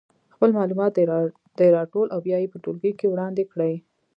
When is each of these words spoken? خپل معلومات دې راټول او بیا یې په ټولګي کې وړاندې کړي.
خپل 0.33 0.49
معلومات 0.57 0.91
دې 1.57 1.67
راټول 1.77 2.07
او 2.13 2.19
بیا 2.25 2.37
یې 2.43 2.51
په 2.53 2.57
ټولګي 2.63 2.91
کې 2.99 3.07
وړاندې 3.09 3.43
کړي. 3.51 3.73